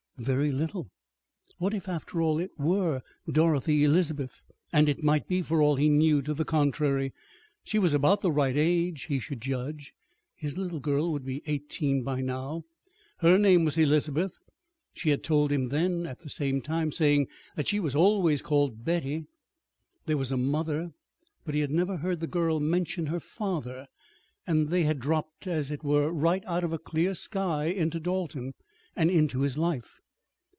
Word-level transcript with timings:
Very 0.17 0.51
little. 0.51 0.91
What 1.57 1.73
if, 1.73 1.89
after 1.89 2.21
all, 2.21 2.37
it 2.37 2.51
were 2.55 3.01
Dorothy 3.27 3.83
Elizabeth? 3.83 4.43
And 4.71 4.87
it 4.87 5.01
might 5.01 5.27
be, 5.27 5.41
for 5.41 5.63
all 5.63 5.77
he 5.77 5.89
knew 5.89 6.21
to 6.21 6.35
the 6.35 6.45
contrary. 6.45 7.11
She 7.63 7.79
was 7.79 7.95
about 7.95 8.21
the 8.21 8.29
right 8.31 8.55
age, 8.55 9.05
he 9.05 9.17
should 9.17 9.41
judge 9.41 9.95
his 10.35 10.59
little 10.59 10.79
girl 10.79 11.11
would 11.11 11.25
be 11.25 11.41
eighteen 11.47 12.03
by 12.03 12.21
now. 12.21 12.65
Her 13.17 13.39
name 13.39 13.65
was 13.65 13.79
Elizabeth; 13.79 14.37
she 14.93 15.09
had 15.09 15.23
told 15.23 15.51
him 15.51 15.69
that, 15.69 15.89
at 16.07 16.19
the 16.19 16.29
same 16.29 16.61
time 16.61 16.91
saying 16.91 17.27
that 17.55 17.67
she 17.67 17.79
was 17.79 17.95
always 17.95 18.43
called 18.43 18.85
"Betty." 18.85 19.25
There 20.05 20.17
was 20.17 20.31
a 20.31 20.37
mother 20.37 20.91
but 21.45 21.55
he 21.55 21.61
had 21.61 21.71
never 21.71 21.97
heard 21.97 22.19
the 22.19 22.27
girl 22.27 22.59
mention 22.59 23.07
her 23.07 23.19
father. 23.19 23.87
And 24.45 24.69
they 24.69 24.83
had 24.83 24.99
dropped, 24.99 25.47
as 25.47 25.71
it 25.71 25.83
were, 25.83 26.11
right 26.11 26.43
out 26.45 26.63
of 26.63 26.73
a 26.73 26.77
clear 26.77 27.15
sky 27.15 27.65
into 27.65 27.99
Dalton, 27.99 28.53
and 28.95 29.09
into 29.09 29.39
his 29.41 29.57
life. 29.57 29.95